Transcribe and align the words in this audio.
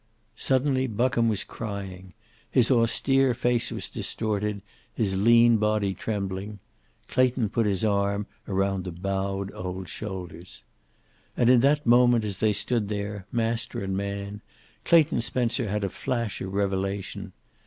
Suddenly 0.37 0.87
Buckham 0.87 1.27
was 1.29 1.43
crying. 1.43 2.15
His 2.49 2.71
austere 2.71 3.35
face 3.35 3.69
was 3.71 3.87
distorted, 3.87 4.63
his 4.95 5.15
lean 5.15 5.57
body 5.57 5.93
trembling. 5.93 6.57
Clayton 7.07 7.49
put 7.49 7.67
his 7.67 7.85
arm 7.85 8.25
around 8.47 8.85
the 8.85 8.91
bowed 8.91 9.53
old 9.53 9.87
shoulders. 9.89 10.63
And 11.37 11.51
in 11.51 11.59
that 11.59 11.85
moment, 11.85 12.25
as 12.25 12.39
they 12.39 12.51
stood 12.51 12.87
there, 12.87 13.27
master 13.31 13.83
and 13.83 13.95
man, 13.95 14.41
Clayton 14.85 15.21
Spencer 15.21 15.69
had 15.69 15.83
a 15.83 15.89
flash 15.91 16.41
of 16.41 16.51
revelation. 16.55 17.31